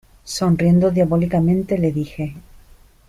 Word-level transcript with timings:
sonriendo 0.23 0.89
diabólicamente, 0.89 1.77
le 1.77 1.91
dije: 1.91 2.33